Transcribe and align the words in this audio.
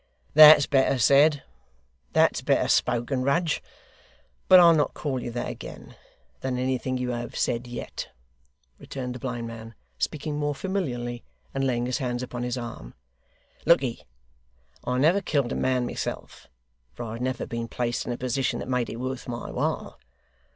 'That's 0.33 0.65
better 0.65 0.97
said. 0.97 1.43
That's 2.11 2.41
better 2.41 2.67
spoken, 2.67 3.21
Rudge 3.21 3.61
but 4.47 4.59
I'll 4.59 4.73
not 4.73 4.95
call 4.95 5.21
you 5.21 5.29
that 5.29 5.47
again 5.47 5.95
than 6.39 6.57
anything 6.57 6.97
you 6.97 7.11
have 7.11 7.35
said 7.37 7.67
yet,' 7.67 8.09
returned 8.79 9.13
the 9.13 9.19
blind 9.19 9.45
man, 9.45 9.75
speaking 9.99 10.39
more 10.39 10.55
familiarly, 10.55 11.23
and 11.53 11.63
laying 11.67 11.85
his 11.85 11.99
hands 11.99 12.23
upon 12.23 12.41
his 12.41 12.57
arm. 12.57 12.95
'Lookye, 13.67 14.01
I 14.83 14.97
never 14.97 15.21
killed 15.21 15.51
a 15.51 15.55
man 15.55 15.85
myself, 15.85 16.47
for 16.93 17.03
I 17.03 17.13
have 17.13 17.21
never 17.21 17.45
been 17.45 17.67
placed 17.67 18.07
in 18.07 18.11
a 18.11 18.17
position 18.17 18.57
that 18.57 18.67
made 18.67 18.89
it 18.89 18.95
worth 18.99 19.27
my 19.27 19.51
while. 19.51 19.99